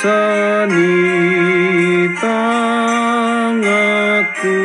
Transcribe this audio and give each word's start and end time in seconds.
sanita 0.00 1.20
ngaku 3.60 4.60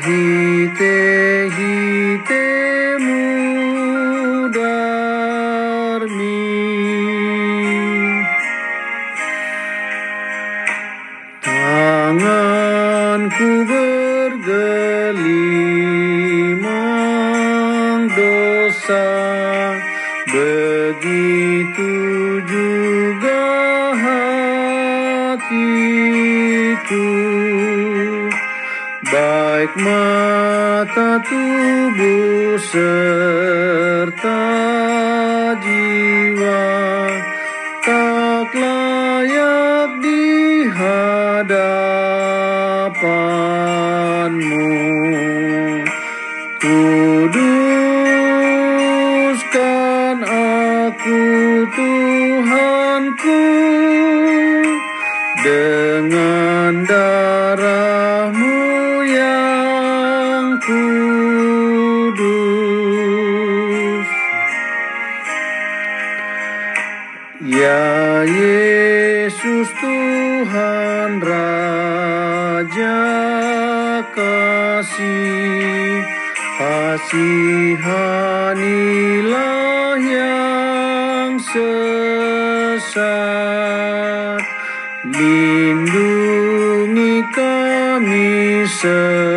Marhite 0.00 0.96
hite 1.56 2.44
mudarmi 3.04 4.56
Tanganku 11.44 12.68
bergelimang 13.68 15.39
Baik 29.60 29.76
mata 29.76 31.20
tubuh 31.20 32.56
serta 32.72 34.40
jiwa 35.60 36.64
Ya 67.40 68.20
Yesus 68.20 69.72
Tuhan 69.80 71.24
Raja 71.24 73.00
kasih 74.12 76.04
Kasihanilah 76.60 77.80
yang 80.04 81.40
sesat. 81.40 83.00
Lindungi 85.08 86.44
kami 87.32 88.68
semuanya 88.68 89.29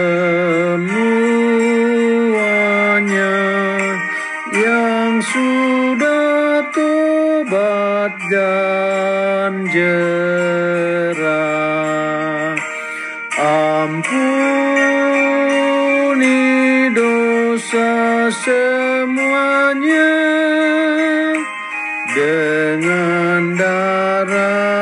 tobat 7.44 8.16
dan 8.32 9.68
jerah 9.68 11.04
Ampuni 13.84 14.08
dosa 16.96 18.32
semuanya 18.32 20.16
Dengan 22.16 23.60
darahmu 23.60 24.73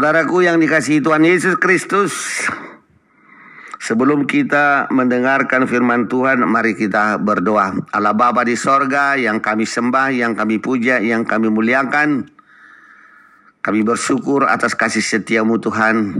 Saudaraku 0.00 0.40
yang 0.40 0.56
dikasihi 0.56 1.04
Tuhan 1.04 1.28
Yesus 1.28 1.60
Kristus, 1.60 2.48
sebelum 3.76 4.24
kita 4.24 4.88
mendengarkan 4.88 5.68
firman 5.68 6.08
Tuhan, 6.08 6.40
mari 6.48 6.72
kita 6.72 7.20
berdoa. 7.20 7.76
Allah 7.92 8.16
Bapa 8.16 8.40
di 8.48 8.56
sorga 8.56 9.20
yang 9.20 9.44
kami 9.44 9.68
sembah, 9.68 10.08
yang 10.08 10.32
kami 10.32 10.56
puja, 10.56 11.04
yang 11.04 11.28
kami 11.28 11.52
muliakan. 11.52 12.32
Kami 13.60 13.80
bersyukur 13.84 14.48
atas 14.48 14.72
kasih 14.72 15.04
setiamu 15.04 15.60
Tuhan. 15.60 16.16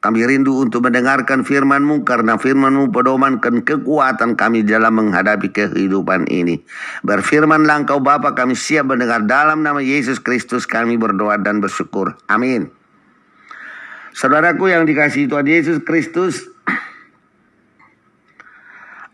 Kami 0.00 0.20
rindu 0.24 0.56
untuk 0.56 0.88
mendengarkan 0.88 1.44
firman-Mu 1.44 2.08
karena 2.08 2.40
firman-Mu 2.40 2.88
pedomankan 2.88 3.60
kekuatan 3.68 4.32
kami 4.32 4.64
dalam 4.64 4.96
menghadapi 4.96 5.52
kehidupan 5.52 6.24
ini. 6.32 6.64
Berfirmanlah 7.04 7.84
Engkau 7.84 8.00
Bapa 8.00 8.32
kami 8.32 8.56
siap 8.56 8.88
mendengar 8.88 9.28
dalam 9.28 9.60
nama 9.60 9.84
Yesus 9.84 10.24
Kristus 10.24 10.64
kami 10.64 10.96
berdoa 10.96 11.36
dan 11.36 11.60
bersyukur. 11.60 12.16
Amin. 12.24 12.79
Saudaraku 14.10 14.70
yang 14.70 14.82
dikasihi 14.86 15.30
Tuhan 15.30 15.46
Yesus 15.46 15.78
Kristus, 15.86 16.50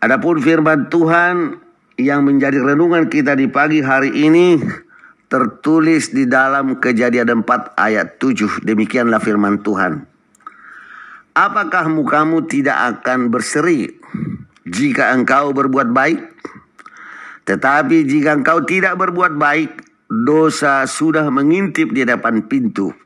adapun 0.00 0.40
firman 0.40 0.88
Tuhan 0.88 1.60
yang 2.00 2.24
menjadi 2.24 2.60
renungan 2.60 3.08
kita 3.12 3.36
di 3.36 3.48
pagi 3.48 3.84
hari 3.84 4.12
ini 4.12 4.60
tertulis 5.26 6.14
di 6.14 6.24
dalam 6.24 6.78
Kejadian 6.78 7.44
4 7.44 7.76
ayat 7.76 8.16
7. 8.20 8.64
Demikianlah 8.64 9.20
firman 9.20 9.60
Tuhan. 9.60 10.06
Apakah 11.36 11.92
mukamu 11.92 12.48
tidak 12.48 13.04
akan 13.04 13.28
berseri 13.28 13.92
jika 14.64 15.12
engkau 15.12 15.52
berbuat 15.52 15.92
baik? 15.92 16.20
Tetapi 17.44 18.08
jika 18.08 18.40
engkau 18.40 18.64
tidak 18.64 18.96
berbuat 18.96 19.36
baik, 19.36 19.84
dosa 20.08 20.88
sudah 20.88 21.28
mengintip 21.28 21.92
di 21.92 22.08
depan 22.08 22.48
pintu. 22.48 22.96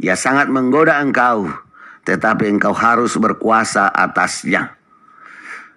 Ia 0.00 0.16
sangat 0.16 0.48
menggoda 0.48 0.96
engkau, 0.96 1.52
tetapi 2.08 2.48
engkau 2.48 2.72
harus 2.72 3.20
berkuasa 3.20 3.92
atasnya. 3.92 4.80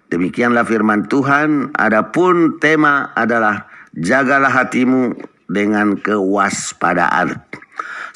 Demikianlah 0.08 0.64
firman 0.64 1.04
Tuhan. 1.04 1.76
Adapun 1.76 2.56
tema 2.56 3.12
adalah 3.12 3.68
jagalah 3.92 4.48
hatimu 4.48 5.12
dengan 5.44 6.00
kewaspadaan. 6.00 7.36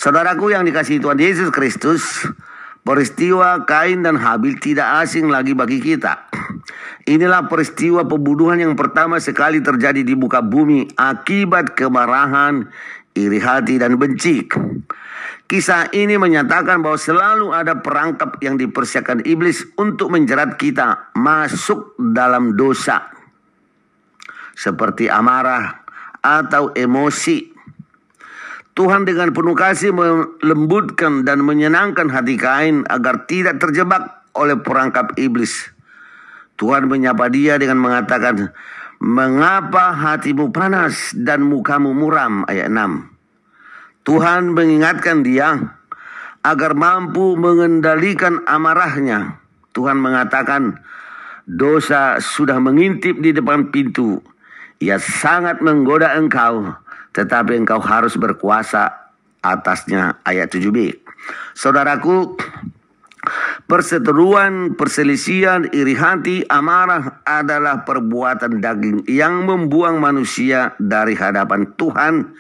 Saudaraku 0.01 0.55
yang 0.55 0.65
dikasihi 0.65 1.03
Tuhan 1.03 1.21
Yesus 1.21 1.53
Kristus, 1.53 2.25
peristiwa 2.87 3.69
Kain 3.69 4.01
dan 4.01 4.17
Habil 4.17 4.57
tidak 4.63 5.05
asing 5.05 5.29
lagi 5.29 5.53
bagi 5.53 5.83
kita. 5.83 6.31
Inilah 7.05 7.49
peristiwa 7.53 8.05
pembunuhan 8.07 8.61
yang 8.63 8.77
pertama 8.79 9.21
sekali 9.21 9.61
terjadi 9.61 10.01
di 10.05 10.15
muka 10.17 10.41
bumi 10.41 10.89
akibat 10.97 11.77
kemarahan, 11.77 12.69
iri 13.17 13.41
hati, 13.41 13.81
dan 13.81 13.97
benci. 13.97 14.45
Kisah 15.49 15.89
ini 15.97 16.21
menyatakan 16.21 16.85
bahwa 16.85 17.01
selalu 17.01 17.57
ada 17.57 17.81
perangkap 17.81 18.37
yang 18.45 18.61
dipersiapkan 18.61 19.25
iblis 19.25 19.65
untuk 19.81 20.13
menjerat 20.13 20.61
kita 20.61 21.09
masuk 21.17 21.97
dalam 21.97 22.53
dosa. 22.53 23.09
Seperti 24.53 25.09
amarah, 25.09 25.89
atau 26.21 26.75
emosi. 26.77 27.57
Tuhan 28.77 29.09
dengan 29.09 29.35
penuh 29.35 29.57
kasih 29.59 29.91
melembutkan 29.91 31.27
dan 31.27 31.43
menyenangkan 31.43 32.13
hati 32.13 32.39
Kain 32.39 32.87
agar 32.87 33.27
tidak 33.27 33.59
terjebak 33.59 34.23
oleh 34.39 34.55
perangkap 34.61 35.19
iblis. 35.19 35.73
Tuhan 36.61 36.87
menyapa 36.87 37.27
dia 37.33 37.59
dengan 37.59 37.81
mengatakan, 37.83 38.55
Mengapa 38.99 39.95
hatimu 39.95 40.51
panas 40.51 41.15
dan 41.15 41.47
mukamu 41.47 41.95
muram? 41.95 42.43
Ayat 42.51 42.71
6. 42.71 43.18
Tuhan 44.09 44.57
mengingatkan 44.57 45.21
dia 45.21 45.77
agar 46.41 46.73
mampu 46.73 47.37
mengendalikan 47.37 48.41
amarahnya. 48.49 49.37
Tuhan 49.77 50.01
mengatakan, 50.01 50.81
dosa 51.45 52.17
sudah 52.19 52.57
mengintip 52.57 53.21
di 53.21 53.37
depan 53.37 53.69
pintu 53.69 54.25
ia 54.79 55.03
sangat 55.03 55.59
menggoda 55.59 56.15
engkau, 56.15 56.71
tetapi 57.11 57.59
engkau 57.59 57.83
harus 57.83 58.15
berkuasa 58.15 59.11
atasnya. 59.43 60.23
Ayat 60.23 60.55
7b. 60.55 60.95
Saudaraku, 61.59 62.39
Perseteruan, 63.69 64.79
perselisihan, 64.81 65.69
iri 65.77 65.93
hati, 65.93 66.41
amarah 66.49 67.21
adalah 67.29 67.85
perbuatan 67.85 68.65
daging 68.65 69.05
yang 69.05 69.45
membuang 69.45 70.01
manusia 70.01 70.73
dari 70.81 71.13
hadapan 71.13 71.77
Tuhan 71.77 72.33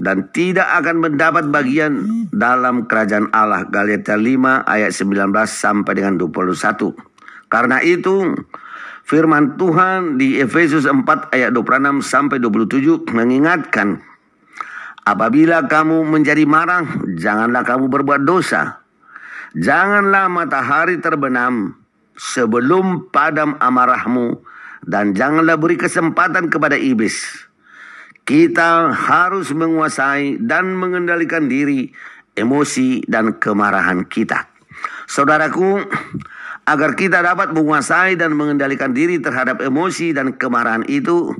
dan 0.00 0.32
tidak 0.32 0.66
akan 0.80 1.04
mendapat 1.04 1.52
bagian 1.52 2.08
dalam 2.32 2.88
kerajaan 2.88 3.28
Allah. 3.36 3.68
Galatia 3.68 4.16
5 4.16 4.64
ayat 4.64 4.90
19 4.96 5.28
sampai 5.44 5.92
dengan 5.92 6.16
21. 6.16 6.96
Karena 7.52 7.84
itu, 7.84 8.32
Firman 9.04 9.58
Tuhan 9.58 10.16
di 10.16 10.38
Efesus 10.38 10.86
4 10.86 11.34
ayat 11.34 11.50
26 11.52 12.00
sampai 12.00 12.38
27 12.38 13.10
mengingatkan 13.10 14.00
Apabila 15.00 15.64
kamu 15.66 16.06
menjadi 16.06 16.44
marah, 16.44 16.86
janganlah 17.18 17.66
kamu 17.66 17.90
berbuat 17.90 18.22
dosa. 18.22 18.84
Janganlah 19.56 20.30
matahari 20.30 21.02
terbenam 21.02 21.74
sebelum 22.14 23.10
padam 23.10 23.58
amarahmu 23.58 24.38
dan 24.86 25.16
janganlah 25.16 25.58
beri 25.58 25.80
kesempatan 25.80 26.46
kepada 26.46 26.78
iblis. 26.78 27.49
Kita 28.30 28.94
harus 28.94 29.50
menguasai 29.50 30.38
dan 30.38 30.78
mengendalikan 30.78 31.50
diri, 31.50 31.90
emosi 32.38 33.02
dan 33.10 33.42
kemarahan 33.42 34.06
kita. 34.06 34.46
Saudaraku, 35.10 35.82
agar 36.62 36.94
kita 36.94 37.26
dapat 37.26 37.50
menguasai 37.50 38.14
dan 38.14 38.38
mengendalikan 38.38 38.94
diri 38.94 39.18
terhadap 39.18 39.58
emosi 39.58 40.14
dan 40.14 40.38
kemarahan 40.38 40.86
itu, 40.86 41.34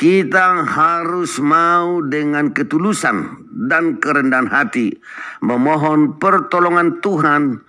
kita 0.00 0.64
harus 0.64 1.44
mau 1.44 2.00
dengan 2.00 2.56
ketulusan 2.56 3.44
dan 3.68 4.00
kerendahan 4.00 4.48
hati 4.48 4.96
memohon 5.44 6.16
pertolongan 6.16 7.04
Tuhan 7.04 7.60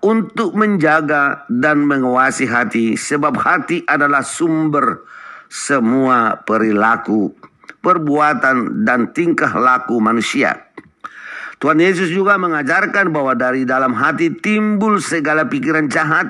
untuk 0.00 0.56
menjaga 0.56 1.44
dan 1.52 1.84
menguasai 1.84 2.48
hati 2.48 2.96
sebab 2.96 3.36
hati 3.36 3.84
adalah 3.84 4.24
sumber 4.24 5.04
semua 5.52 6.40
perilaku, 6.48 7.36
perbuatan 7.82 8.86
dan 8.86 9.10
tingkah 9.10 9.52
laku 9.58 9.98
manusia. 9.98 10.70
Tuhan 11.62 11.78
Yesus 11.78 12.10
juga 12.10 12.34
mengajarkan 12.42 13.14
bahwa 13.14 13.38
dari 13.38 13.62
dalam 13.62 13.94
hati 13.94 14.34
timbul 14.34 14.98
segala 14.98 15.46
pikiran 15.46 15.86
jahat, 15.86 16.26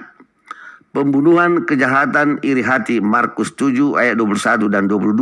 pembunuhan, 0.92 1.64
kejahatan, 1.64 2.36
iri 2.44 2.60
hati. 2.60 3.00
Markus 3.00 3.56
7 3.56 3.96
ayat 3.96 4.20
21 4.20 4.68
dan 4.68 4.84
22. 4.92 5.16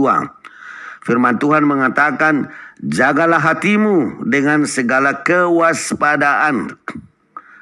Firman 1.06 1.38
Tuhan 1.38 1.62
mengatakan, 1.62 2.50
jagalah 2.83 3.38
hatimu 3.38 4.26
dengan 4.26 4.67
segala 4.67 5.23
kewaspadaan. 5.23 6.75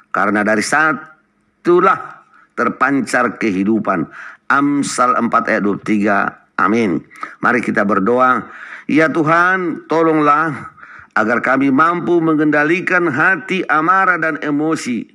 Karena 0.09 0.41
dari 0.41 0.65
satulah 0.65 2.25
terpancar 2.57 3.37
kehidupan. 3.37 4.09
Amsal 4.49 5.13
4 5.21 5.29
ayat 5.53 5.61
23. 5.61 6.48
Amin. 6.59 6.99
Mari 7.39 7.63
kita 7.63 7.87
berdoa. 7.87 8.51
Ya 8.91 9.07
Tuhan, 9.07 9.87
tolonglah 9.87 10.75
agar 11.15 11.39
kami 11.39 11.71
mampu 11.71 12.19
mengendalikan 12.19 13.07
hati 13.07 13.63
amarah 13.67 14.19
dan 14.19 14.35
emosi, 14.43 15.07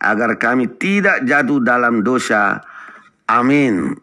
agar 0.00 0.36
kami 0.36 0.68
tidak 0.76 1.24
jatuh 1.24 1.60
dalam 1.64 2.04
dosa. 2.04 2.60
Amin. 3.24 3.96